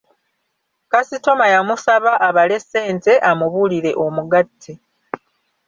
Kasitoma 0.91 1.45
yamusaba 1.55 2.11
abale 2.27 2.57
ssente 2.63 3.13
amubuulire 3.29 3.91
omugatte. 4.05 4.73